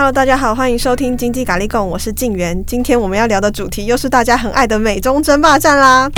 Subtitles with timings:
[0.00, 2.64] Hello，大家好，欢迎收听经济咖喱贡，我是静媛。
[2.64, 6.10] 今天我们要聊的主题又是大家很爱的美中争霸战啦。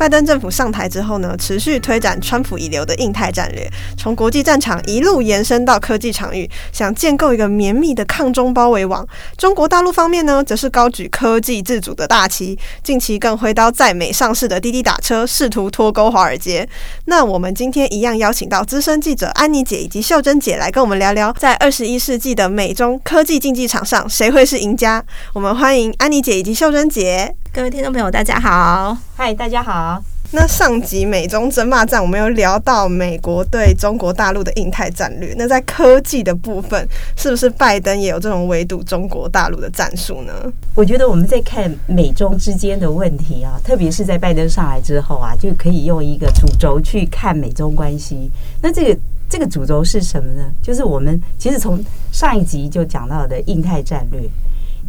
[0.00, 9.06] 拜登政府上台之后呢，持续推展川普遗留的印太战略，从国际战场一路延伸到科技场域，想建构一个绵密的抗中包围网。
[9.36, 16.66] 中国大陆方面呢，则是高举科技自主的大旗，近期更挥刀在美上市的滴滴打车，试图脱钩华尔街。
[17.04, 25.04] 那我们今天一样邀请到资深记者安妮姐以及秀珍姐来跟我们聊聊，在二十一世纪的美中科技竞技场上，谁会是赢家？
[25.34, 27.34] 我们欢迎安妮姐以及秀珍姐。
[27.52, 30.00] 各位听众朋友，大家好，嗨，大家好。
[30.30, 35.34] 那上集美中争霸战，我们有聊到美国对中国大陆的印太战略。
[35.36, 40.32] 那在科技的部分，是不是拜登也有这种围堵中国大陆的战术呢？
[40.76, 48.30] 我觉得我们在看美中之间的问题啊，特别是在拜登上来之后啊，就可以用一个主轴去看美中关系。
[48.62, 50.44] 那这个这个主轴是什么呢？
[50.62, 54.22] 就是我们其实从上一集就讲到的印太战略。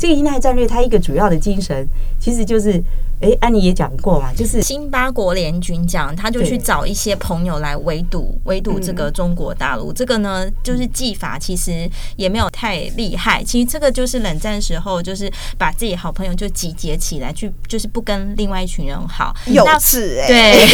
[0.02, 1.88] 这个印太战略，它一个主要的精神，
[2.20, 2.82] 其实就是。
[3.22, 9.94] 哎，安妮也讲过嘛，就是新八国联军讲，他就去找一些朋友来围堵围堵这个中国大陆。
[9.94, 13.44] 这个呢，就是技法其实也没有太厉害。
[13.44, 19.32] 其实这个就是冷战时候，就是把自己好朋友就集结起来，去就是不跟另外一群人好。
[19.46, 20.68] 有此哎，对，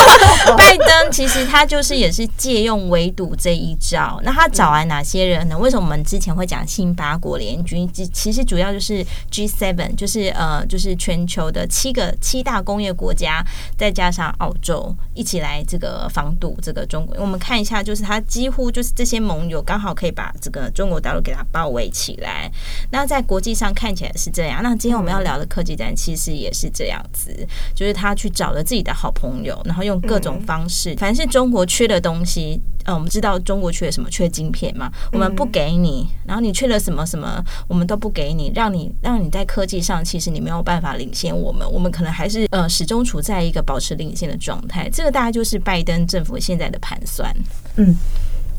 [0.56, 4.18] 拜登其实他就是也是借用围堵这一招。
[4.24, 5.58] 那他找来哪些人呢？
[5.58, 7.86] 为什么我们之前会讲新八国联军？
[8.10, 11.89] 其实主要就是 G seven，就是呃，就是全球的七。
[11.90, 13.44] 一个七大工业国家，
[13.76, 17.16] 再加上澳洲一起来这个防堵这个中国。
[17.20, 22.50] 我们看一下，就是它几乎就是这些盟友刚好可以把这个中国大陆给它包围起来。
[22.90, 24.62] 那在国际上看起来是这样。
[24.62, 27.34] 那今天我们要聊的科技战其实也是这样子，
[27.74, 32.60] 就是他去找了自己的好朋友，然后用各种方式，凡是中国缺的东西。
[32.86, 34.08] 嗯，我们知道中国缺什么？
[34.08, 34.90] 缺晶片嘛？
[35.12, 44.88] 我们不给你，然后你缺了什么什么，我们都不给你，让你让你在科技上，其实你没有办法领先我们，我们可能还是呃始终处在一个保持领先的状态。
[44.90, 47.30] 这个大概就是拜登政府现在的盘算。
[47.76, 47.94] 嗯，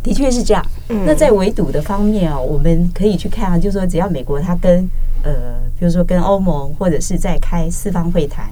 [0.04, 0.66] 的确是这样。
[0.88, 4.88] 那在围堵的方面啊，我们可以去看啊，就是说只要美国他跟
[5.24, 8.50] 呃，比如说跟欧盟或者是在开四方会谈，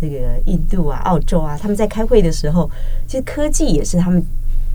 [0.00, 2.70] 这个印度啊、澳洲啊，他们在开会的时候，
[3.06, 4.24] 其实科技也是他们。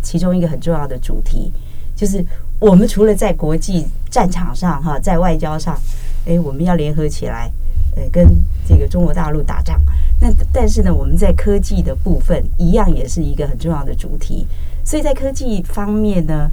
[0.01, 1.51] 其中一个很重要的主题，
[1.95, 2.23] 就是
[2.59, 5.78] 我们除了在国际战场上哈，在外交上，
[6.25, 7.51] 诶，我们要联合起来，
[7.95, 8.28] 呃，跟
[8.67, 9.79] 这个中国大陆打仗。
[10.19, 14.45] 那但是呢，我们在科技的部分一样也是一个很重要的主题。
[14.84, 16.50] 所以在科技方面呢，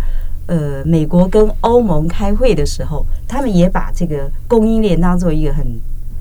[0.47, 5.67] 呃，美国跟欧盟开会的时候，他们也把这个供应链当做一个很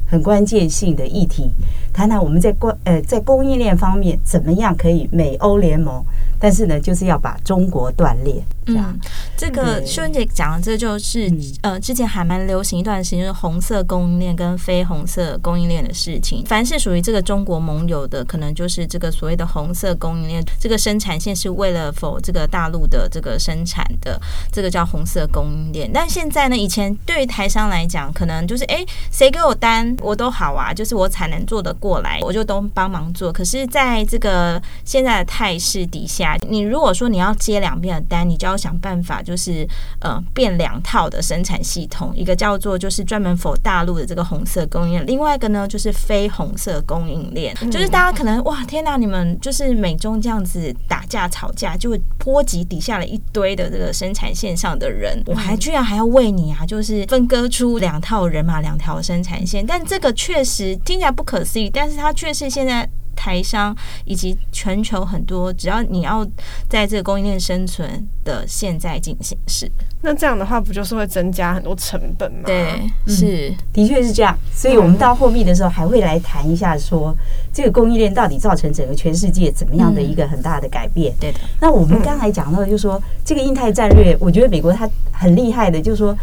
[0.09, 1.49] 很关键性的议题，
[1.93, 6.03] 谈谈我们在关呃在供应链方面怎么样可以美欧联盟。
[6.39, 8.35] 但是呢，就是要把中国断裂。
[8.67, 8.99] 嗯，
[9.35, 11.31] 这个秀珍姐讲的，这就是
[11.61, 16.45] 呃，之前还蛮流行一段时间，就是红色供应链跟非红色供应链的事情。
[16.45, 25.89] 凡是属于这个中国盟友的，可能就是这个所谓的红色供应链，这个生产线是为了否这个大陆的这个生产的，这个叫红色供应链。
[25.91, 33.31] 但现在呢，以前对于台商来讲，可能就是哎，谁给我单我都好啊，就是我产能做得过来，我就都帮忙做。
[33.31, 39.67] 可是在这个现在的态势底下，你如果说你要接两边的单，你就要想办法，就是
[39.99, 62.87] 呃变两套的生产系统，一个叫做就是专门 for 大陆的这个红色供应链，另外一个呢就是非红色供应链，就是大家可能哇天哪，你们就是美中这样子打架吵架，就会波及底下了一堆的这个生产线上的人，我还居然还要为你啊，就是分割出两套人马两条生产线，但这个确实听起来不可思议，但是它却是现在。
[63.19, 63.75] 台商
[64.05, 66.23] 以及全球很多，只要你要
[66.69, 69.67] 在这个供应链生存的现在进行式，
[70.03, 72.43] 那这样的话不就是会增加很多成本吗？
[72.45, 74.37] 对，是，嗯、的确是这样。
[74.53, 77.17] 所以我们到后面的时候还会来谈一下说，说
[77.51, 81.11] 这个供应链到底造成整个全世界怎么样的一个很大的改变。
[81.13, 81.39] 嗯、对的。
[81.59, 86.15] 那我们刚才讲到，就是说这个印太战略，我觉得美国它很厉害的，就是说。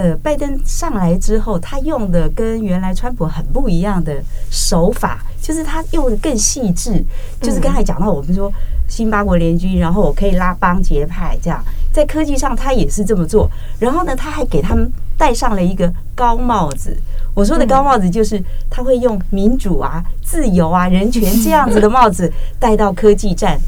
[0.00, 4.16] 呃，拜登上来之后，他用的跟原来川普很不一样的
[4.50, 7.04] 手法，就是他用的更细致。
[7.42, 8.50] 就是刚才讲到，我们说
[8.88, 11.62] 新八国联军，然后我可以拉帮结派，这样
[11.92, 13.46] 在科技上他也是这么做。
[13.78, 16.96] 然后呢，他还给他们戴上了一个高帽子。
[17.34, 23.60] 我说的高帽子，就是他会用民主啊、自由啊、人权这样子的帽子 戴到科技战。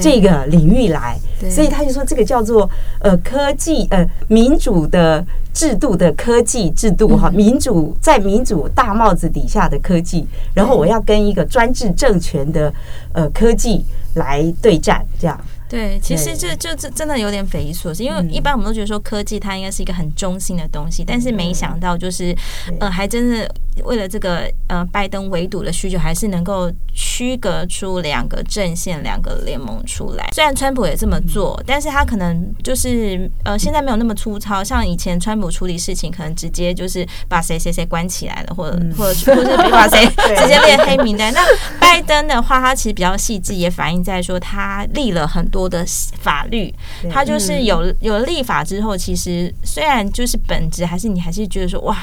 [0.00, 1.18] 这个领域来，
[1.50, 2.68] 所以他就说这个叫做
[3.00, 12.72] 呃科技呃民主的制度的科技制度哈，民主在民主大帽子底下的科技，然后我要跟一个专制政权的
[13.12, 13.84] 呃科技
[14.14, 15.38] 来对战，这样。
[15.68, 22.32] 对，其实这就这真的有点匪夷所思，因为一般我们都觉得说科技它应该是一个很中性的东西，但是没想到就是
[22.78, 23.50] 呃，还真的
[23.84, 30.28] 为了这个呃拜登围堵的需求，还是能够区隔出两个阵线、两个联盟出来。
[30.32, 40.06] 虽然川普也这么做，但是他可能就是呃现在没有那么粗糙，像以前川普处理事情可能直接就是把谁谁谁关起来了，或者或者或者是把谁
[40.36, 41.32] 直接列黑名单。
[41.32, 41.40] 那
[41.78, 45.84] 拜登的话，他其实比较细致，也反映在说他立了很多的
[46.20, 46.74] 法律，
[47.10, 51.96] 他就是有有立法之后，其实虽然就是本质还是你还是觉得说哇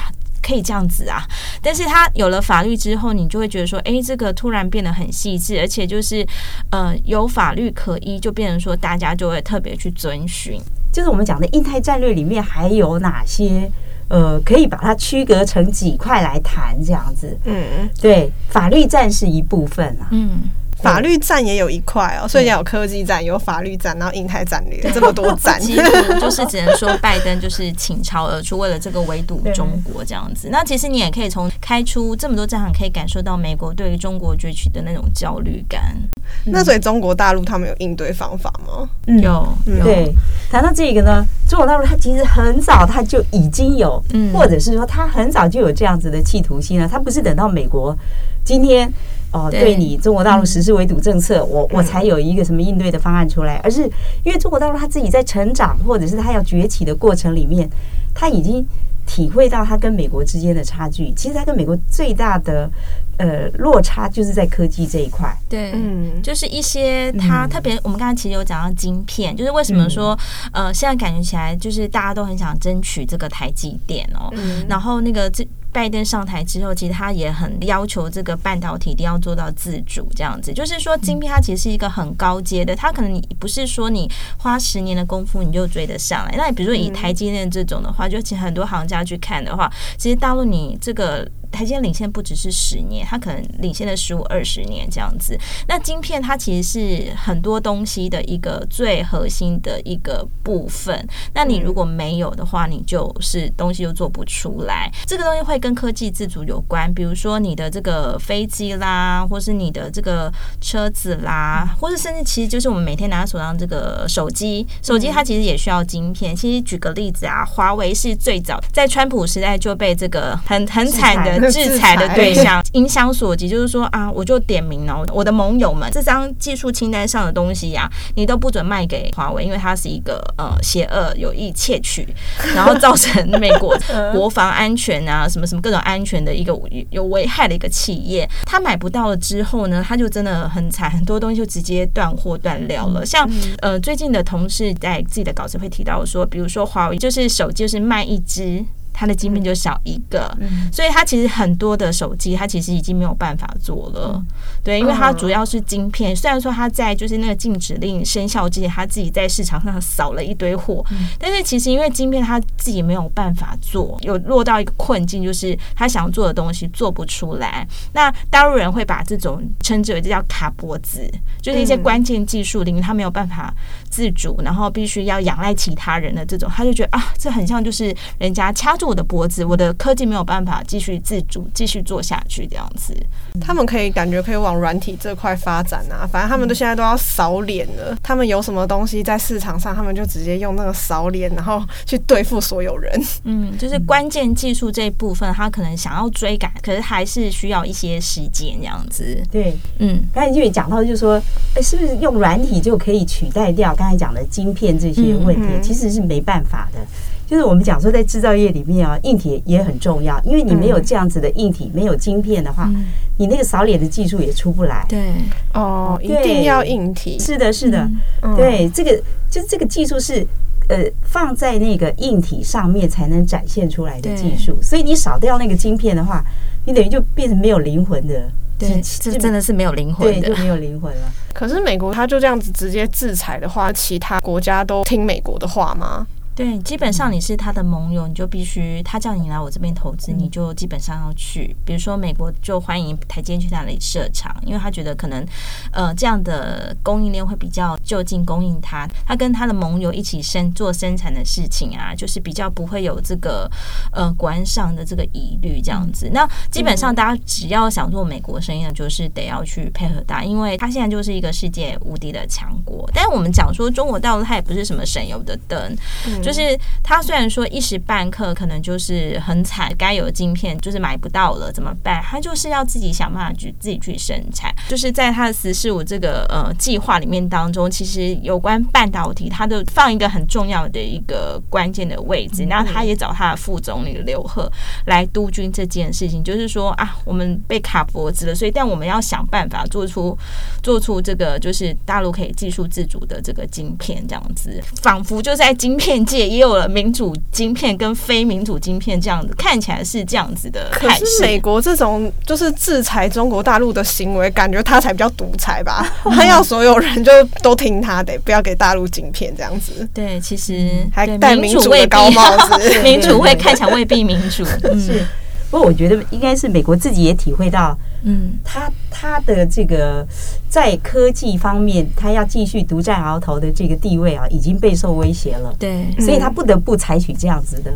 [0.44, 1.26] 可以这样子啊，
[1.62, 6.26] 但是他有了法律之后，你就会觉得说，哎，这个突然变得很细致，而且就是
[6.70, 10.60] 呃有法律可依，就变成说大家就会特别去遵循。
[10.92, 13.70] 就是我们讲的印太战略里面还有哪些
[14.08, 17.36] 呃可以把它区隔成几块来谈这样子？
[17.44, 20.42] 嗯，对，法律战是一部分啊，嗯。
[20.82, 25.82] 法律战也有一块哦，所以也有科技战，有法律战，然后印太战略这么多战， 其实
[26.20, 30.48] 就是只能说拜登就是倾巢而出，为了这个围堵中国这样子。
[30.52, 35.96] 那其实你也可以从开出这么多战场，可以感受到美国对于中国崛起的那种焦虑感。
[36.44, 38.88] 那所以中国大陆他们有应对方法吗？
[39.06, 40.12] 嗯、有，对。
[40.50, 44.02] 谈到这个呢，中国大陆它其实很早它就已经有，
[44.34, 46.86] 或者是说它很早就有这样子的企图心了。
[46.86, 47.96] 它不是等到美国
[48.44, 48.92] 今天。
[49.34, 53.82] 哦，对你中国大陆实施围堵政策，嗯、我我才有一个什么应对的方案出来，而是
[54.22, 57.68] 因为中国大陆他自己在成长或者是他要崛起的过程里面，
[58.14, 58.64] 他已经
[59.04, 61.12] 体会到他跟美国之间的差距。
[61.16, 62.70] 其实他跟美国最大的
[63.18, 65.36] 呃落差就是在科技这一块。
[65.48, 70.16] 对，嗯，就是一些他特别，我们刚才其实有讲到晶片，就是为什么说
[70.52, 75.44] 呃现在感觉起来就是大家都很想争取这个台积电哦，嗯、然后那个这。
[75.74, 86.34] 拜登上台之后，其实他也很要求这个半导体一定要做到自主，这样子就是说，晶片它其实是一个很高阶的，它可能你不是说你花十年的功夫你就追得上来。
[86.36, 89.68] 那比如说以台积电这种的话，就请很多行家去看的话，
[89.98, 91.28] 其实大陆你这个。
[91.54, 95.38] 台积电领先不只是十年，它可能领先了十五二十年这样子。
[95.68, 101.06] 那晶片它其实是很多东西的一个最核心的一个部分。
[101.32, 104.90] 那你如果没有的话，你就是东西又做不出来。
[105.06, 116.34] 这个东西会跟科技自主有关，比如说你的这个飞机啦，或是你的这个车子啦，或是甚至其实就是我们每天拿在手上这个手机，手机它其实也需要晶片。
[116.34, 121.43] 其实举个例子啊，华为是最早在川普时代就被这个很很惨的。
[121.52, 132.06] 制裁的对象， 影响所及，就是说啊，我就点名了，我的盟友们，这张技术清单上的东西呀、啊，你都不准卖给华为，因为它是一个呃邪恶有意窃取，
[132.54, 133.76] 然后造成 美国
[134.12, 136.58] 国防安全啊，什么什么各种安全的一个
[136.90, 143.04] 有危害的一个企业，他买不到了之后呢，他就真的很惨，很多东西就直接断货断料了。
[143.04, 143.28] 像
[143.60, 148.64] 呃最近的同事在自己的稿子会提到说，比如说华为就是手机就是卖一支。
[148.94, 154.12] 它的晶片就少一个，嗯、所以它其实很多的手机，它其实已经没有办法做了。
[154.14, 154.26] 嗯、
[154.62, 156.14] 对，因为它主要是晶片。
[156.14, 167.66] 虽然说它在就是那个禁止令生效之前，它自己在市场上扫了一堆货，嗯、但是其实因为晶片它自己没有办法做，有落到一个困境，就是他想做的东西做不出来。
[167.92, 171.10] 那大陆人会把这种称之为这叫卡脖子，
[171.42, 173.52] 就是一些关键技术领域，他没有办法
[173.94, 178.84] 自主，然后必须要仰赖其他人的这种，他就觉得啊，这很像就是人家掐住。
[178.84, 182.94] 我的脖子，我的科技没有办法继续自主继续做下去，这样子。
[183.40, 187.96] 他们可以感觉可以往软体这块发展啊，反正他们都现在都要扫脸了。
[188.02, 192.92] 他们有什么东西在市场上，他们就直接用那个扫脸，然后去对付所有人。
[193.24, 199.22] 嗯，就是关键技术这一部分，他可能想要追赶，可是还是需要一些时间这样子。
[199.30, 201.14] 对，嗯，刚才就也讲到，就是说，
[201.54, 205.46] 哎，是不是用软体就可以取代掉刚才讲的晶片这些问题？
[205.60, 206.78] 其实是没办法的。
[207.26, 212.70] 就是我们讲说，在制造业里面啊，硬体也很重要，因为你没有这样子的硬体，没有晶片的话，
[213.18, 214.86] 你那个扫脸的技术也出不来。
[214.88, 215.12] 对，
[215.52, 217.18] 哦，一定要硬体。
[217.18, 217.86] 是的，是的，
[218.34, 218.90] 对，这个
[219.30, 220.26] 就是这个技术是
[220.68, 226.24] 呃放在那个硬体上面才能展现出来的技术，所以你扫掉那个晶片的话，
[226.64, 228.30] 你等于就变成没有灵魂的。
[228.68, 231.12] 对，这真的是没有灵魂的，就没有灵魂了。
[231.32, 236.06] 可是美国他就这样子直接制裁的话，其他国家都听美国的话吗？
[236.36, 241.54] 对，基本上你是他的盟友，你就必须他叫你来我这边投资，你就基本上要去。
[241.64, 245.24] 比如说美国就欢迎台积电去那里设厂，因为他觉得可能
[245.70, 253.48] 呃这样的供应链会比较就近供应他，他跟他的盟友一起生做生产的事情啊，就是比较不会有这个
[253.92, 256.10] 呃国安上的这个疑虑这样子。
[256.12, 262.90] 那基本上大家只要想做美国生意，就是得要去配合他，因为他现在就是一个世界无敌的强国。
[262.92, 265.76] 但是我们讲说中国大陆，它也不是什么省油的灯。
[266.24, 272.02] 就是他虽然说一时半刻可能就是很惨，该有的晶片就是买不到了，怎么办？
[272.02, 274.54] 他就是要自己想办法去自己去生产。
[274.68, 282.44] 就是在他的“十四五”这个呃计划里面当中，其实有关半导体，他都放一个很重要的一个关键的位置。
[282.44, 284.50] 然后他也找他的副总理刘鹤
[284.86, 290.16] 来督军这件事情，就是说啊，我们被卡脖子了，所以但我们要想办法做出
[290.62, 296.04] 做出这个就是大陆可以技术自主的这个晶片，这样子，仿佛就在晶片。
[296.16, 300.68] 界也有了民主晶片跟非民主晶片这样子，看起来是这样子的。
[300.72, 305.86] 可是美国这种就是制裁中国大陆的行为，感觉他才比较独裁吧？
[306.04, 307.10] 他要所有人就
[307.42, 309.88] 都听他的，不要给大陆晶片这样子。
[309.92, 314.44] 对，其实还戴民主的高帽子， 民主会看起来未必民主。
[314.64, 315.06] 嗯，是。
[315.54, 317.78] 不过我觉得应该是美国自己也体会到。
[318.02, 320.04] 嗯，他他的这个
[320.48, 325.54] 在科技方面，他要继续独占鳌头的这个地位啊，已经备受威胁了。
[325.56, 327.72] 对，所以他不得不采取这样子的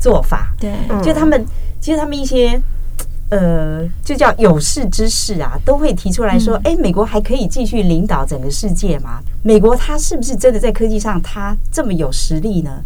[0.00, 0.52] 做法。
[0.58, 0.72] 对，
[1.04, 1.46] 就他们
[1.80, 2.60] 其实他们一些
[3.28, 9.20] 呃，就叫有识之士啊，都会提出来说：“哎，美国还可以继续领导整个世界吗？
[9.44, 12.82] 美国他是不是真的在科技上他这么有实力呢？”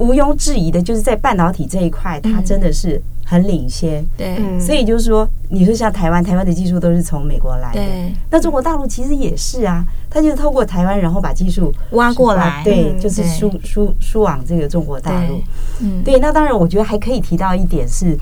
[0.00, 3.00] 毋庸置疑的，就是在半导体这一块，它真的是。
[3.22, 7.80] 很领先，对，所以就是说，你说像台湾，台湾的技术都是从美国来的，
[8.28, 15.40] 那中国大陆其实也是啊，它就是透过台湾，然后把技术挖过来，对，就是输输输往这个中国大陆，
[15.78, 16.18] 嗯，对。
[16.18, 18.18] 那当然，我觉得还可以提到一点是，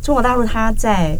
[0.00, 1.18] 中国大陆它在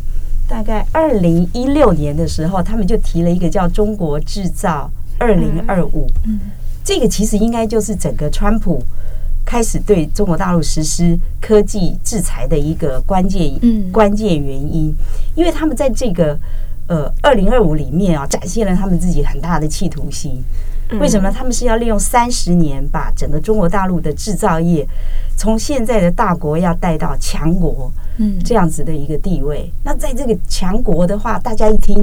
[0.48, 4.88] 大概二零一六年的时候，他们就提了一个叫“中国制造
[5.18, 6.38] 二零二五”，嗯，
[6.84, 8.80] 这个其实应该就是整个川普。
[9.52, 13.52] 开始对中国大陆实施科技制裁的一个关键
[13.92, 14.90] 关键原因，
[15.34, 16.34] 因为他们在这个
[16.86, 20.42] 呃二零二五里面啊，展现了他们自己很大的企图心。
[20.98, 21.34] 为什么呢？
[21.36, 24.88] 他们是要利用三十年，把整个中国大陆的制造业
[25.36, 29.70] 从现在的大国要带到强国，嗯，这样子的一个地位。
[29.84, 32.02] 那在这个强国的话，大家一听。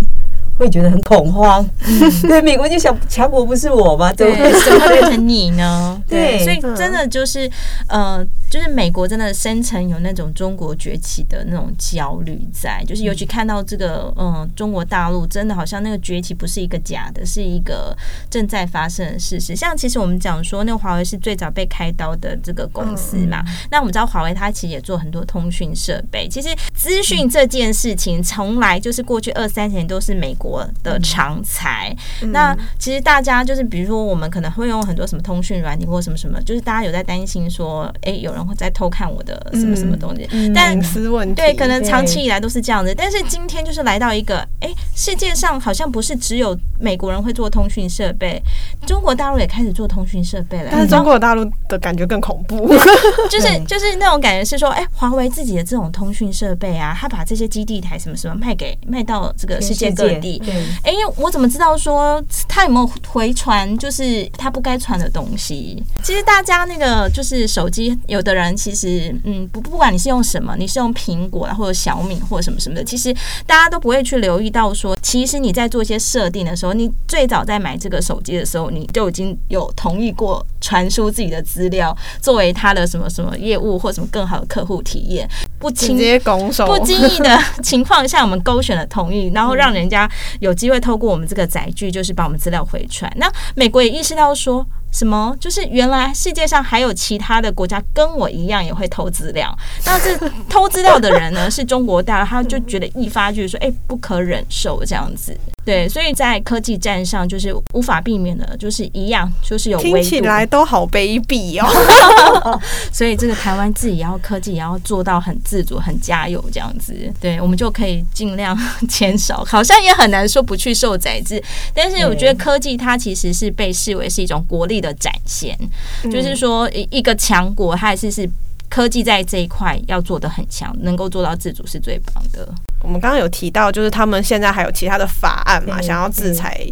[0.60, 4.12] 会觉得很恐慌，嗯、对，美国就想强国不是我吗？
[4.12, 4.30] 对，
[4.66, 6.00] 怎么会变成你呢？
[6.06, 7.50] 对，对，所以真的就是
[7.88, 17.96] 呃，就是美国真的深层有那种中国崛起的那种焦虑在，就是尤其看到这个嗯、呃，中国大陆真的好像那个崛起不是一个假的，是一个
[18.30, 19.56] 正在发生的事实。
[19.56, 26.28] 像其实我们讲说，那个华为是最早被开刀的这个公司嘛，嗯、那我们知道华为它其实也做很多通讯设备。
[26.28, 30.49] 其实资讯这件事情从来就是过去二三十年都是美国。
[30.50, 42.94] 我的长才，嗯、那其实大家就是，比如说我们可能会用很多什么通讯软体或什么什么，就是大家有在担心说，哎、欸，有人会在偷看我的什么什么东西，嗯、但隐私问题，对，可能长期以来都是这样子。
[42.96, 48.42] 但是今天就是来到一个，哎、欸，世界上好像不是只有美国人会做通讯设备，
[48.88, 50.70] 中国大陆也开始做通讯设备了。
[50.72, 52.68] 但是中国大陆的感觉更恐怖，
[53.30, 60.39] 就是 就是那种感觉是说，哎、欸，华为自己的这种通讯设备啊，他把这些基地台什么什么卖给卖到这个世界各地。
[60.46, 60.54] 对，
[60.84, 63.78] 哎，我怎么知道说他有没有回传？
[63.78, 65.84] 就是他不该传的东西。
[66.04, 73.14] 其实大家那个就是手机，有的人其实嗯，不不管你是用什么，你是用苹果或者小米或者什么什么的，其实
[73.46, 85.30] 大家都不会去留意到说，其实你在做一些设定的时候，你最早在买这个手机的时候，你就已经有同意过传输自己的资料，作为他的什么什么业务或什么更好的客户体验。
[85.60, 90.10] 不直接拱手，不经意的情况下，我们勾选了同意，然后让人家。
[90.40, 93.12] 有机会透过我们这个载具，就是把我们资料回传。
[93.18, 94.66] 那美国也意识到说。
[94.92, 95.36] 什么？
[95.40, 99.56] 就是原来世界上还有其他的国家跟我一样也会偷资料。
[99.86, 100.18] 那这
[100.50, 105.38] 偷资料的人呢，是中国大陆，他就觉得一发就是说，哎，不可忍受这样子。
[105.66, 109.80] 对，所以在科技战上，就是无法避免的，就是一样，就是有。
[109.80, 112.60] 听起来都好卑鄙哦。
[112.92, 116.96] 所以这个台湾自己要科技也要做到很自主、很加油这样子。
[117.20, 121.42] 对，我们就可以尽量减少，好像也很难说不去受宰制。
[121.74, 125.58] 但是我觉得科技它其实是被视为是一种国力的展现，
[126.04, 128.30] 就是说一一个强国，它还是是
[128.70, 132.48] 科技在这一块要做的很强，能够做到自主是最棒的。
[132.82, 136.66] 我们刚刚有提到，就是他们现在还有其他的法案嘛，想要制裁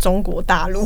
[0.00, 0.84] 中国大陆，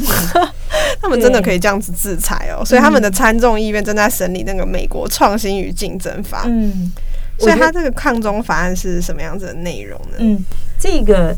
[1.00, 6.42] 他们真的可以这样子制裁哦，所以他们的参众议院正在审理那个美国创新与竞争法。
[6.46, 6.92] 嗯，
[7.38, 10.16] 所以他这个抗中法案是什么样子的内容呢？
[10.18, 10.44] 嗯，
[10.78, 11.34] 这个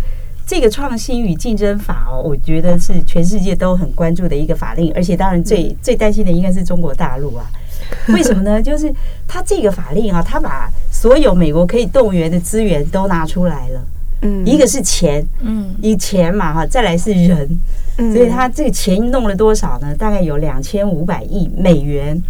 [0.49, 7.45] 这个创新与竞争法哦，我觉得是全世界都很关注的一个法令，而且当然最最担心的应该是中国大陆啊。
[8.09, 8.61] 为什么呢？
[8.63, 8.91] 就是
[9.27, 13.81] 他这个法令啊，他把所有美国可以动员的资源都拿出来了。
[14.23, 17.61] 嗯，一个是钱，嗯，以钱嘛哈，再来是人，
[17.99, 19.95] 嗯，所以他这个钱弄了多少呢？
[19.97, 22.21] 大概有两千五百亿美元。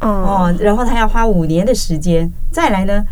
[0.00, 3.06] 哦，然后他要花五年的时间，再来呢，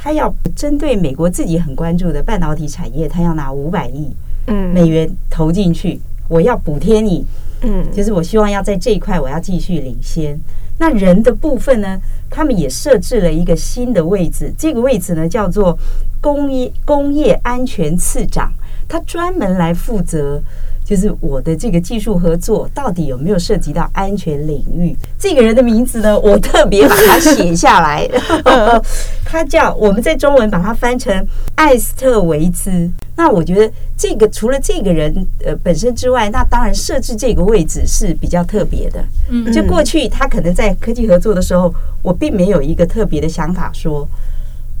[0.00, 4.14] 他要针对美国自己很关注的半导体产业，他要拿五百亿
[4.46, 7.26] 嗯美元投进去，我要补贴你，
[7.62, 10.38] 嗯，就是我希望要在这一块我要继续领先。
[10.78, 12.00] 那人的部分呢？
[12.30, 15.76] 他们也设置了一个新的位置，这个位置呢叫做
[16.20, 18.52] 工业工业安全次长，
[18.86, 20.40] 他专门来负责，
[20.88, 24.96] 就是我的这个技术合作到底有没有涉及到安全领域。
[25.18, 28.08] 这个人的名字呢，我特别把它写下来，
[29.22, 31.26] 他叫我们在中文把它翻成
[31.56, 32.90] 艾斯特维兹。
[33.14, 35.12] 那我觉得这个除了这个人
[35.44, 39.04] 呃本身之外，那当然设置这个位置是比较特别的。
[39.28, 44.08] 嗯，就过去他可能在科技合作的时候，我并没有一个特别的想法，说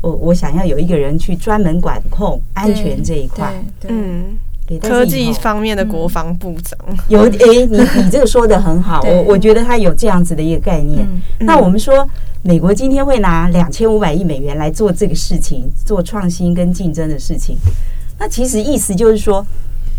[0.00, 3.52] 我我想要有一个人去专门管控安全这一块。
[3.88, 4.38] 嗯，
[4.82, 11.08] 科技方面的国防部长 有诶，你你这个说的很好，我我觉得他有这样子的一个概念。
[11.38, 12.06] 那我们说
[12.42, 17.56] 美国今天会拿两千五百亿美元来做这个事情，做创新跟竞争的事情。
[18.18, 19.46] 那其实意思就是说，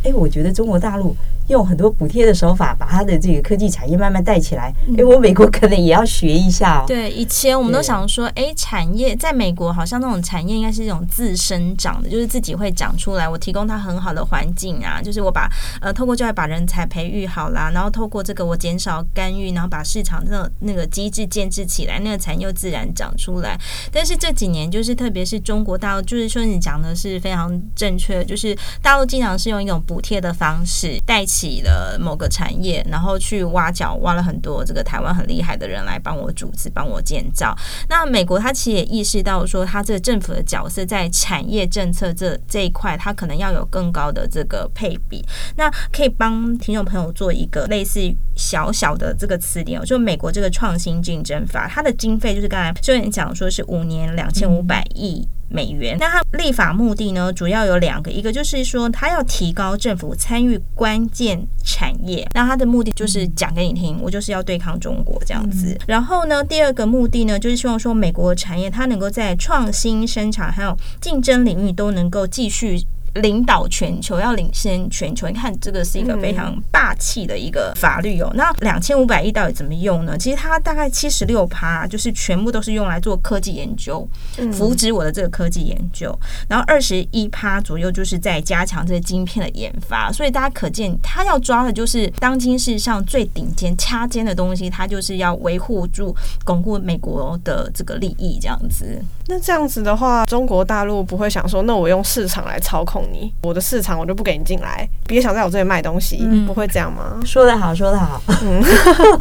[0.03, 1.15] 哎，我觉得中国大陆。
[1.49, 4.73] 用很多补贴的手法，把它的这个科技产业慢慢带起来。
[4.97, 6.85] 哎，我美国可能也要学一下哦。
[6.87, 13.27] 对，以前我们都想说，哎，产业在美国好像那种产业应该是这种自生长的，就是自己会长出来。
[13.27, 15.49] 我提供它很好的环境啊，就是我把
[15.81, 23.59] 呃透过教育把人才培育好啦，然后透过这个我减少干预，然后把市场那那个机制建制起来，那个产业自然长出来。
[23.91, 31.38] 但是这几年，就是特别是中国大陆，就是说你讲的是非常正确的，就是大陆经常是用一种补贴的方式带起。
[31.39, 37.55] 起了某个产业，然后去挖角，挖了很多这个台湾很厉害的人来帮我组织、帮我建造。
[37.87, 45.25] 那美国他其实也意识到说，他这个政府的角色在产业政策这这一块，他可能要有更高的这个配比。
[45.55, 48.01] 那可以帮听众朋友做一个类似
[48.39, 55.27] 小小的这个词典，就美国这个创新竞争法，它的经费就是刚才秀妍讲说是五年两千五百亿。
[55.51, 65.75] 美元，那它立法目的呢，主要有两个，一个就是说，它要提高政府参与关键产业，那它的目的就是讲给你听，我就是要对抗中国这样子。
[65.87, 72.85] 然后呢，第二个目的呢，就是希望说，美国的产业它能够在创新生产还有竞争领域都能够继续。
[73.15, 78.31] 领导全球，要领先全球，你看这个是一个非常霸气的一个法律哦。
[78.33, 80.17] 那两千五百亿到底怎么用呢？
[80.17, 84.07] 其实它大概七十六趴，就是全部都是用来做科技研究，
[84.51, 86.17] 扶植我的这个科技研究。
[86.47, 90.11] 然后二十一趴左右就是在加强这个晶片的研发。
[90.11, 98.99] 所以大家可见，他要抓的就是当今世上最顶尖、掐尖的东西，他就是要维护住、巩固美国的这个利益，这样子。
[99.27, 107.19] 那这样子的话，中国大陆不会想说，那我用市场来操控你，我的市场我就不给你进来，别想在我这里卖东西，嗯、不会这样吗？
[107.25, 108.21] 说得好，说得好。
[108.43, 108.63] 嗯，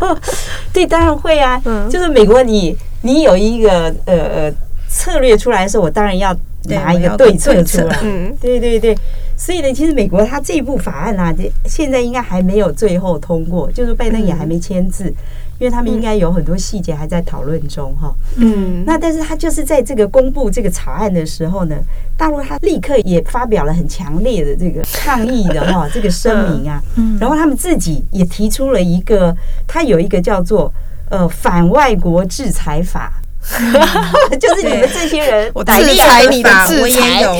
[0.72, 1.60] 对，当然会啊。
[1.64, 4.52] 嗯，就是美国你，你你有一个呃呃
[4.88, 7.98] 策略出来的时候，我当然要拿一个对策出来。
[8.02, 8.96] 嗯，对对对。
[9.36, 15.04] 所以呢，其实美国它这部法案啊，这现在应该还没有最后通过，就是拜登也还没签字。
[15.04, 15.14] 嗯
[15.58, 21.76] 因为他们应该有很多细节还在讨论中哈，嗯，那但是他就是在这个公布这个草案的时候呢，
[22.16, 29.34] 大陆他立刻也发表了很强烈的这个抗议的哈这个声明啊，嗯，然后他们自己也提出了一个，
[29.66, 30.72] 他有一个叫做
[31.10, 33.12] 呃反外国制裁法，
[34.40, 37.34] 就是你们这些人，我制裁你的制裁，我也有，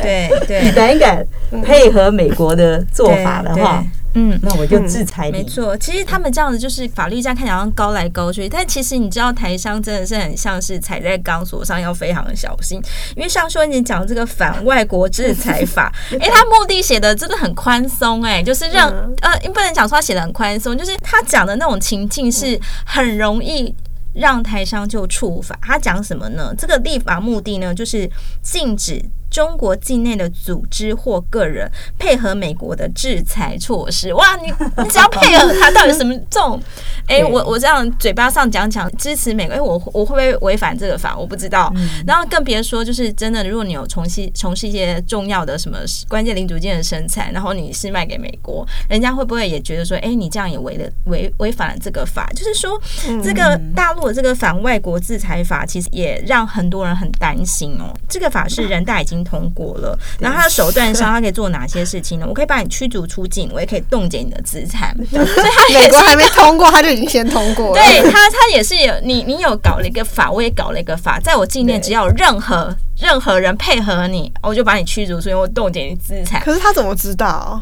[0.00, 1.26] 对对， 你敢敢
[1.62, 3.84] 配合美国的做法的话。
[4.20, 5.32] 嗯，那我就制裁你。
[5.32, 12.82] 没错，其实他们这样子就是法律这样看起来好像高来高去，但其实你知道台商真的是很像是踩在钢索上，要非常的小心。
[13.14, 18.88] 因为像说你讲这个反外国制裁法，哎、欸，他目的写的真的很宽松，哎，就是让
[19.20, 23.72] 呃，不能讲说他写的很宽松，就是他讲的那种情境是很容易
[24.14, 25.56] 让台商就触法。
[25.62, 26.52] 他讲什么呢？
[26.58, 28.10] 这个立法目的呢，就是
[28.42, 29.00] 禁止。
[29.30, 34.12] 中国境内的组织或个人配合美国的制裁措施。
[34.12, 34.46] 哇，你
[34.82, 36.60] 你只要配合他，到底什么这种？
[37.06, 41.16] 哎、欸，我我这样嘴巴上讲讲支持美国，哎、欸，我我会不会违反这个法？
[41.16, 41.72] 我不知道。
[41.76, 52.28] 嗯、然后更别说，就是真的，如果你有从事从事一些重要的什么关键零组件的生产，然后你是卖给美国，人家会不会也觉得说，哎、欸，你这样也违了违违反了这个法？
[52.34, 52.78] 就是说，
[53.22, 57.92] 这个大陆的这个反外国制裁法，其实也让很多人很担心哦。
[58.08, 62.26] 这个法是人大已经通过了，然后他的手段上，他可以做哪些事情呢？
[62.28, 64.96] 我可以把你驱逐出境，我也可以冻结你的资产。
[65.10, 67.82] 所以他美国还没通过，他就已经先通过了。
[67.82, 76.40] 对他，他也是有你，你有搞了一个法，我也搞了一个法，在我境内，只要有任何任何人配合你，我就把你驱逐出境，我冻结你资产。
[76.42, 77.60] 可是他怎么知道？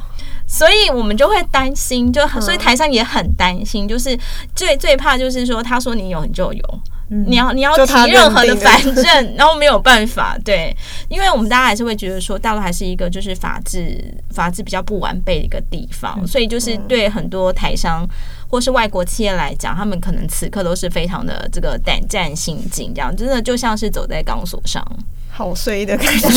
[0.48, 4.16] 所以我们就会担心，就所以台上也很担心，就是
[4.54, 6.80] 最最怕就是说，他说你有你就有。
[7.08, 10.76] 你要你要提任何的反正，然后没有办法，对，
[11.08, 18.04] 因为我们大家还是会觉得说，大陆还是一个就是法治法治比较不完备的一个地方，所以就是对很多台商
[18.48, 24.84] 或是外国企业来讲，他们可能此刻都是非常的这个胆战心惊，这样真的就像是走在钢索上，
[25.30, 26.28] 好衰的感觉。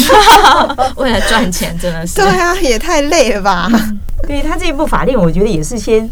[0.97, 3.67] 为了赚钱，真的是对啊，也太累了吧？
[4.27, 6.07] 对他这一部法令，我觉得也是先。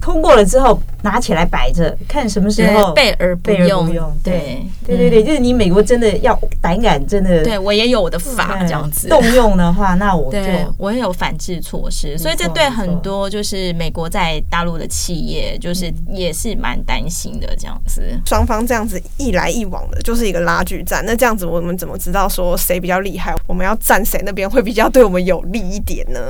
[0.00, 3.88] 通过了之后，拿起来摆着，看什么时候备而不用。
[4.22, 10.38] 对对对对，就是你美国真的要胆敢，真的对我也有我的法这样子动用的话，那我就
[10.76, 12.18] 我也有反制措施。
[12.18, 18.02] 所以这对很多就是美国在大陆的企业，就是也是蛮担心的这样子。
[18.26, 21.04] 双方这样子一来一往的，就是一个拉锯战。
[21.06, 23.32] 那这样子我们怎么知道说谁比较厉害？
[23.46, 26.20] 我们要站谁那边会比较对我们有利一点呢？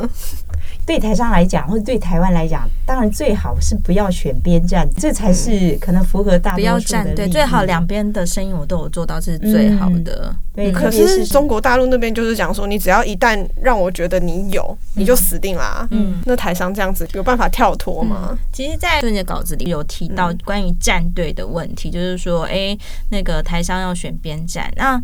[0.84, 6.64] 对台商来讲，或者对台湾来讲，当然最好是不要选边站，这才是可能符合大多数的利益。
[6.64, 10.28] 不要站对，最好两边的声音我都有做到，这是最好的。
[10.28, 15.86] 嗯、对，可是中国大陆那边就是讲说，你只要一旦让我觉得你有，你就死定啦。
[15.90, 18.28] 嗯，那台商这样子有办法跳脱吗？
[18.32, 22.76] 嗯、其实，在春节稿子里有提到关于站队的问题，就是说，哎，
[23.10, 25.00] 那个台商要选边站，那。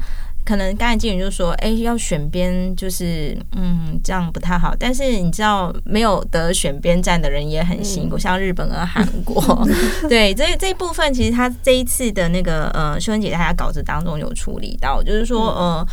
[0.48, 4.74] 可能刚才经理就说：“哎、欸，要选边，就是嗯，这样不太好。
[4.78, 9.68] 但是你知道，没有得选边站的人也很辛苦，嗯、像日本和韩国。
[10.08, 15.86] 对，这这一部分，其实他这一次的那个呃，秀恩姐在她稿子当中有处理到，就是说呃。”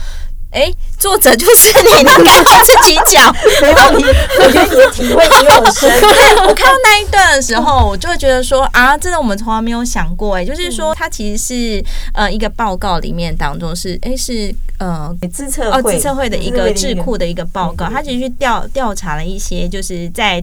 [0.56, 4.06] 哎，作者就是你， 你刚刚自己讲，没问题。
[4.40, 5.92] 我觉得你的体会比我深。
[6.48, 20.42] 我看到那一段的时候，我就会觉得说啊，真的我们从来没有想过，哎，就是说它其实是呃一个报告里面当中是哎是呃自测哦自测会的一个智库的一个报告，他其实去调调查了一些，就是在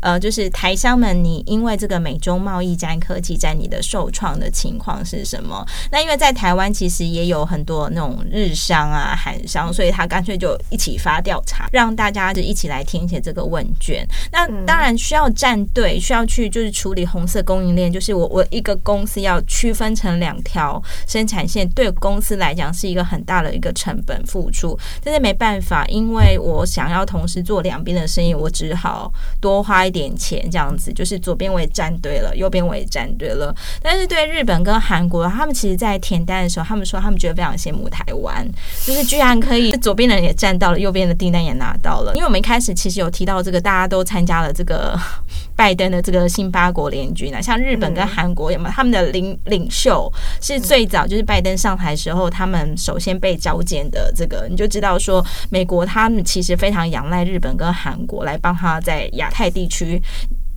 [0.00, 5.64] 呃就是台商们，你因为这个美中贸易战、科技战，你的受创的情况是什么？
[5.92, 9.32] 那因为在台湾其实也有很多那种日商啊、韩。
[9.72, 14.06] 所以他干脆就一起发调查，让大家就一起来填写这个问卷。
[14.30, 24.78] 那当然需要站队，需要去就是处理红色供应链，就是我我一个公司要区分成两条生产线，对公司来讲是一个很大的一个成本付出。
[25.02, 33.54] 但是没办法，因为我想要同时做两边的生意，我只好多花一点钱，这样子就是左边我也站队了，右边我也站队了。
[33.82, 38.48] 但是对日本跟韩国，他们其实在填单的时候，他们说他们觉得非常羡慕台湾，
[38.86, 39.41] 就是居然。
[39.46, 42.12] 可以，左边的人也站到了，右边的订单也拿到了。
[42.14, 44.98] 因为我们一开始其实有提到这个，大家都参加了这个
[45.56, 48.72] 拜登的这个新八国联军啊，像日本跟韩国有没有？
[48.74, 54.12] 他们的领领袖是最早就是拜登上台时候，他们首先被召见的。
[54.16, 60.00] 这个你就知道说，美国他们其实非常仰赖日本跟韩国来帮他在亚太地区。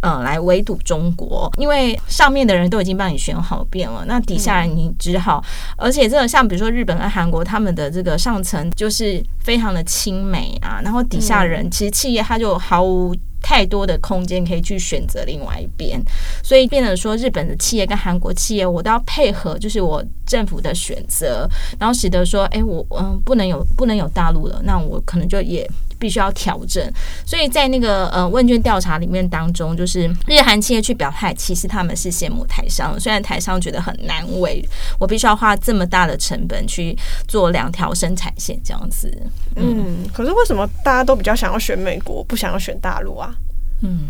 [0.05, 5.43] 嗯，来围堵中国，因为上面的人都已经帮你选好遍了，那底下人你只好，
[5.77, 15.99] 而且这个像比如说日本跟韩国，他们的这个上层就是非常的亲美啊，然后底下人其实企业他就毫无太多的空间可以去选择另外一边，
[16.43, 25.67] 所以变得说日本的企业跟韩国企业，我都要配合，就是我政府的选择，然后使得说，哎，我嗯不能有不能有大陆了，那我可能就也。
[25.99, 26.83] 必须要调整，
[27.25, 34.63] 所以在那个呃问卷调查里面当中，就是日韩企业去表态，其实他们是羡慕台商，虽然台商觉得很难为，
[34.99, 39.11] 我必须要花这么大的成本去做两条生产线这样子。
[39.55, 43.33] 嗯，嗯，可是为什么大家都比较想要选美国，不想要选大陆啊？
[43.81, 44.07] 嗯，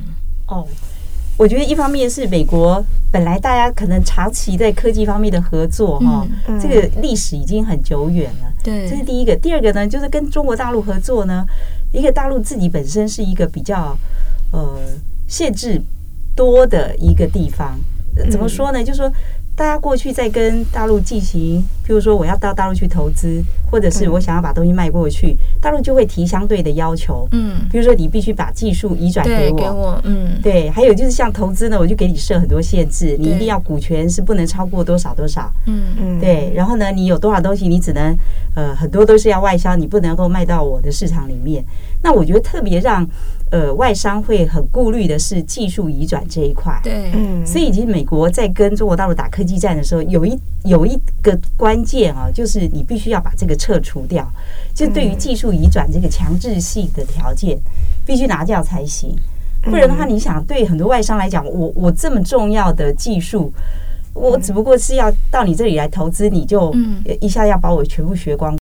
[0.47, 0.67] 哦。
[1.37, 8.51] 我觉得一方面是美国本来大家可能长期在科技方面的合作哈，嗯嗯、这个历史已经很久远了。
[8.63, 9.35] 对，这是第一个。
[9.35, 11.45] 第二个呢，就是跟中国大陆合作呢，
[11.91, 13.97] 一个大陆自己本身是一个比较
[14.51, 14.79] 呃
[15.27, 15.81] 限制
[16.35, 17.77] 多的一个地方。
[18.31, 18.83] 怎么说呢？
[18.83, 19.11] 就是说
[19.55, 27.27] 大家过去在跟大陆进行譬如说我要到大陆去投资，或者是我想要把东西卖过去，大陆就会提相对的要求。
[27.31, 30.69] 嗯，比如说你必须把技术移转给我，给我，嗯，对。
[30.71, 35.51] 还有就是像投资呢，我就给你设很多限制，你一定要股权是不能超过多少多少。
[35.67, 36.51] 嗯嗯，对。
[36.55, 38.17] 然后呢，你有多少东西，你只能
[38.55, 41.63] 呃很多都是要外销，你不能够卖到我的市场里面。
[42.01, 43.07] 那我觉得特别让。
[43.51, 54.27] 呃，外商会很顾虑的是技术移转这一块，对，嗯，所以其实美国在跟中国大陆打科技战的时候，有一有一个关键啊，就是你必须要把这个撤除掉，
[54.73, 57.57] 就对于技术移转这个强制性的条件，
[58.05, 59.15] 必须拿掉才行，
[59.63, 63.51] 不然的话，你想对很多外商来讲，我我这么重要的技术，
[64.13, 66.73] 我只不过是要到你这里来投资，你就
[67.19, 68.55] 一下要把我全部学光。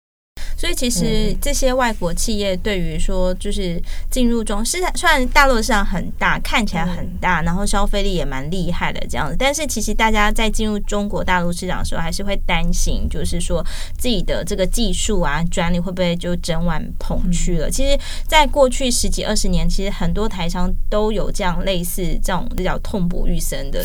[0.81, 13.63] 其实这些外国企业对于说就是进入中市场，虽然大陆市场很大，看起来很大，然后消费力也蛮厉害的这样子，但是其实大家在进入中国大陆市场的时候，还是会担心，就是说
[13.95, 17.69] 自己的这个技术啊、专利会不会就整碗捧去了。
[17.69, 23.83] 其实，在过去十几二十年，其实很多台商都有这样类似这种比较痛不欲生的，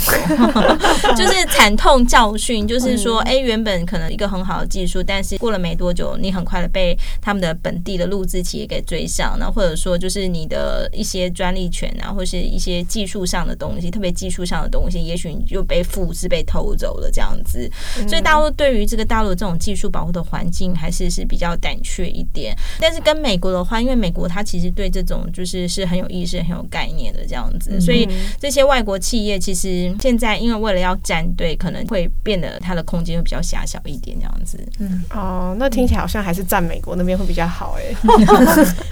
[1.14, 6.70] 就是惨痛教训，就是说，哎，原本可能一个很好的技术，但是过了没多久，你很快的。
[6.76, 6.85] 被
[7.22, 17.70] 他们的本地的录制企业给追上，那或者说就是你的一些专利权啊，或是一些技术上的东西，特别技术上的东西，也许你就被复制、被偷走了这样子。
[18.06, 22.54] 所以大陆对于这个大陆这种技术保护的环境，还是是比较胆怯一点。
[22.80, 34.58] 但是跟美国的话，因为美国它其实对这种就是是很有意识、很有概念的这样子，所以这些外国企业其实现在因为为了要站队，可能会变得它的空间会比较狭小一点这样子。
[34.78, 37.94] 嗯，哦，那听起来好像还是赞美国那边会比较好哎，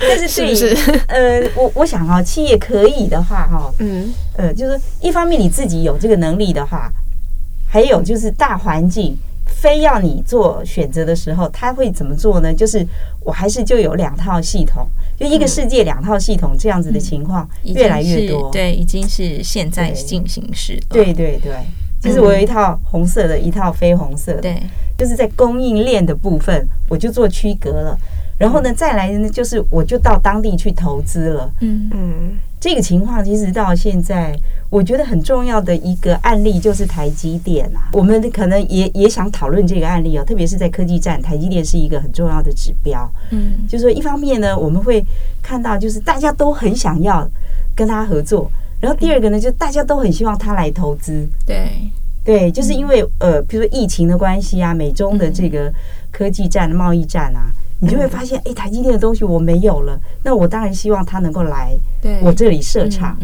[0.01, 0.77] 但是是不是？
[1.09, 6.90] 呃，我我想啊，企业可以的话哈，嗯，呃，就是一方面你自己有这个能力的话，
[7.68, 9.16] 还有就是大环境
[9.47, 12.53] 非要你做选择的时候，他会怎么做呢？
[12.53, 12.87] 就是
[13.20, 14.87] 我还是就有两套系统，
[15.18, 21.53] 就一个世界两套系统这样子的情况越来越多，对，已经是现在进行式，对对对。
[22.05, 24.62] 就是我有一套红色的，一套非红色的，对，
[24.99, 27.99] 就是在供应链的部分，我就做区隔了。
[28.37, 31.51] 然后呢，再来呢，就是我就到当地去投资了。
[31.61, 34.37] 嗯嗯，这个情况其实到现在，
[34.69, 37.88] 我觉得很重要的一个案例就是台积电啊。
[37.93, 43.09] 我们可能也也想讨论这个案例哦，特别是在科技站，台积电是一个很重要的指标。
[43.31, 45.05] 嗯，就是说一方面呢，我们会
[45.40, 47.27] 看到就是大家都很想要
[47.77, 48.51] 跟他合作。
[48.81, 51.27] 然后第二个呢，就大家都很希望他来投资。
[51.47, 51.69] 对。
[52.25, 55.71] 对，就是因为呃，比如说疫情的关系啊，美中的这个
[56.11, 61.77] 科技战、贸易战啊，你就会发现，哎，台积电的东西我没有了，那我当然希望他能够来
[62.23, 63.15] 我这里设厂。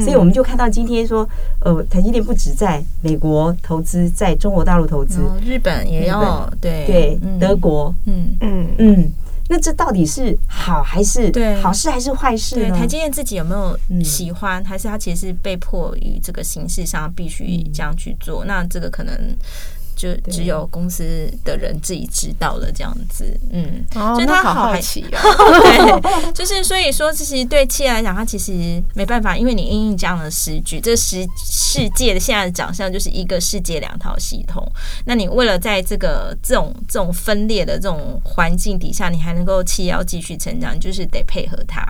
[0.00, 1.28] 所以我们就看到今天说，
[1.60, 6.86] 呃，台积电不止在美国投资，在中国大陆投资，日本也要，对。
[6.86, 8.34] 对，德国，嗯。
[8.40, 8.66] 嗯。
[8.78, 9.12] 嗯。
[9.48, 12.68] 那这到底是好还是对好事还是坏事呢？
[12.68, 18.44] 对，台积电自己有没有喜欢，还是他其实是被迫于这个形式上必须这样去做？
[18.44, 19.36] 那这个可能。
[19.96, 25.18] 就只有公司的人自己知道了这样子，嗯，所以他好好奇哦，
[26.02, 28.52] 对，就是所以说，其实对企业来讲，他其实
[28.94, 34.62] 没办法，因为你因应这样的时局，这世世界的现在的长相就是一个世界两套系统，
[35.06, 41.82] 那你为了在这个这种这种分裂的这种环境底下，你还能够企业要继续成长，就是得配合它。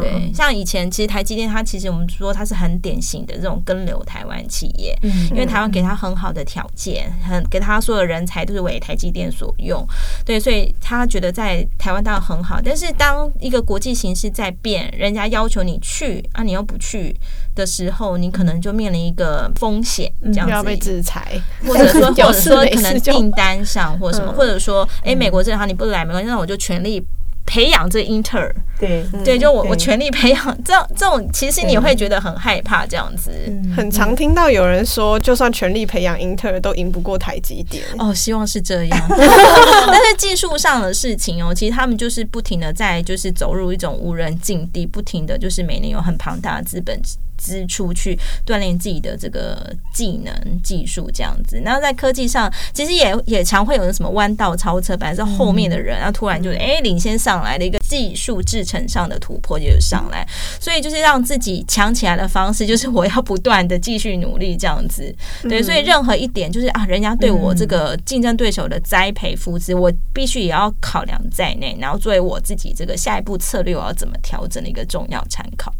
[0.00, 4.98] 对，像以前其实台积电，它其实我们说它是很典型的这种跟流台湾企业，
[5.30, 9.86] 因为台湾给他很好的条件，很给他所有的人才都是为台积电所用，
[10.24, 12.60] 对，所以他觉得在台湾当然很好。
[12.64, 17.14] 但是当一个国际形势在变，人家要求你去啊，你又不去
[17.54, 27.04] 的时候，你可能就面临一个风险，这样子要被制裁，或者说 或者说可能订单上或什么，或者说哎，美国这行你不来没关系，那我就全力。
[27.46, 33.30] 培养这英特尔，对对，就我我全力培养，这这种其实你会觉得很害怕，这样子。
[33.74, 37.84] 很常听到有人说，就算全力培养英特尔，都赢不过台积电。
[37.98, 39.00] 哦，希望是这样。
[39.08, 47.00] 但是技术上的事情哦，其实他们就是不停的在就是走入一种无人境地，不停的就是每年有很庞大的资本。
[47.36, 60.26] 支出去锻炼自己的这个技能、技术这样子，然后在科技上，其实也也常会有人什么弯道超车，本来是后面的人，然后突然就是哎领先上来的一个技术制程上的突破就是上来，
[60.60, 65.14] 所以就是让自己强起来的方式，就是我要不断的继续努力这样子。
[65.42, 75.72] 对，所以任何一点就是啊，人家对我这个竞争对手的栽培扶持，我必须也要考量在内，然后作为我自己这个下一步策略我要怎么调整的一个重要参考。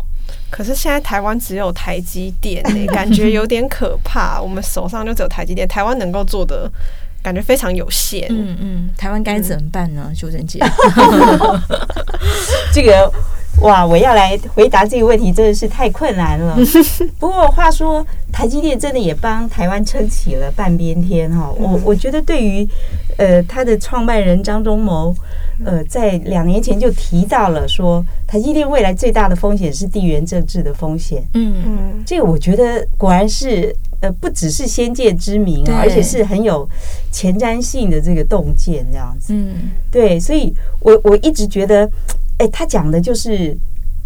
[0.51, 4.41] 可是现在台湾只有台积电，欸， 感觉有点可怕。
[4.41, 6.71] 我们手上就只有台积电，台湾能够做的
[7.23, 8.27] 感觉非常有限。
[8.31, 10.11] 嗯嗯，台湾该怎么办呢？
[10.15, 10.61] 修正姐，
[12.73, 13.13] 这个。
[13.63, 13.85] 哇！
[13.87, 16.57] 我要来回答这个问题，真的是太困难了。
[17.19, 21.51] 不过话说，台积电真的也帮台湾撑起了半边天哈。
[21.57, 22.69] 我我觉得，对于
[23.17, 25.15] 呃他的创办人张忠谋，
[25.65, 31.27] 呃，在两年前就提到了说，台积电未来最大的风险是地缘政治的风险。
[31.33, 36.69] 嗯嗯，这个我觉得果然是呃，不只是先见之明啊，而且是很有
[37.11, 39.33] 前瞻性的这个洞见这样子。
[39.33, 41.91] 嗯，对，所以我我一直觉得。
[42.39, 43.57] 哎，他讲的就是，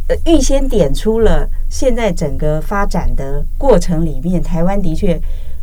[0.08, 5.20] 呃，预先点出了现在整个发展的过程里面，台湾的确，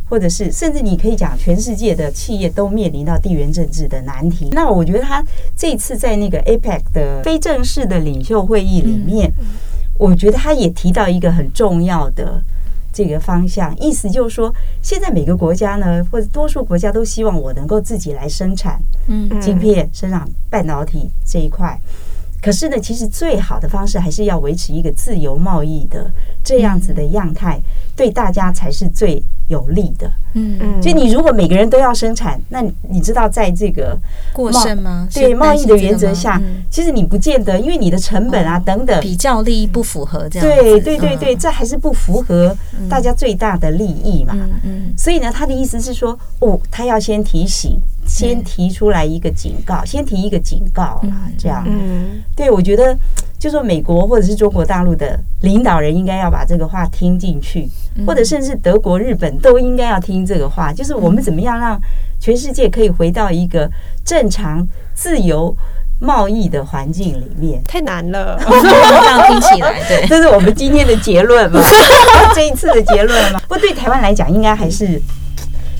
[0.08, 4.50] 或者是甚至你可以讲，全世界的企业都面临到地缘政治的难题。
[4.52, 5.24] 那我觉得他
[5.56, 9.32] 这次在那个 APEC 的非正式的领袖会议里面，
[9.96, 12.42] 我觉得他也提到一个很重要的
[12.92, 21.78] 这个方向，意思就是说，现在每个国家呢，或者多数国家都希望我能够自己来生产，嗯，晶片、生产半导体这一块。
[22.40, 26.10] 可是呢，其实最好的方式还是要维持一个自由贸易的
[26.44, 27.60] 这样子的样态，
[27.96, 30.08] 对大家才是最有利的。
[30.34, 33.98] 嗯嗯，就你如果每个人都要生产，那你知道在这个
[34.32, 35.08] 过剩吗？
[35.12, 40.48] 对贸易的原则下，其实你不见得，因为你的成本啊等等比较利益不符合这样。
[40.48, 42.56] 对对对对，这还是不符合
[42.88, 44.34] 大家最大的利益嘛。
[44.36, 44.94] 嗯嗯。
[44.96, 47.80] 所以呢，他的意思是说，哦，他要先提醒。
[48.08, 51.62] 先提出来一个警告，先提一个警告啦，这样。
[51.66, 52.96] 嗯，对，我觉得
[53.38, 57.68] 就说美国或者是中国大陆的领导人应该要把这个话听进去，
[58.06, 60.72] 或者甚至德国、日本都应该要听这个话。
[60.72, 61.78] 就是我们怎么样让
[62.18, 63.70] 全世界可以回到一个
[64.04, 65.54] 正常、自由
[66.00, 67.62] 贸易的环境里面？
[67.64, 71.60] 太难了，这样听起来，对， 这是我们今天的结论嘛？
[72.34, 73.38] 这一次的结论嘛？
[73.40, 75.00] 不过对台湾来讲，应该还是。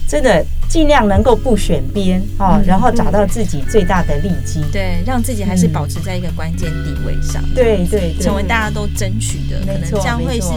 [0.08, 10.48] 真的尽量能够不选边哦，然后找到自己最大的利基，对，让自己还是保持在一个关键地位上，对对，成为大家都争取的，可能将会是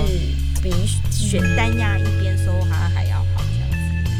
[0.63, 0.71] 比
[1.11, 3.43] 选单压一边收还还要好。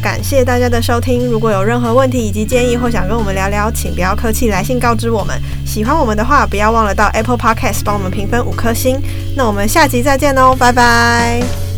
[0.04, 5.39] 感谢大家的收听，如果有任何问题以及建议或想跟我们聊聊，请不要客气，来信告知我们。
[5.65, 9.00] 喜欢我们的话，不要忘了到 Apple Podcast 帮我们评分五颗星。
[9.38, 11.71] 那我们下集再见哦，拜拜。